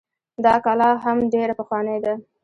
[0.45, 2.13] دا کلا هم ډيره پخوانۍ ده